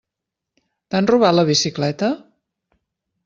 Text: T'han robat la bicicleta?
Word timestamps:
T'han 0.93 1.09
robat 1.11 1.35
la 1.35 1.45
bicicleta? 1.51 2.09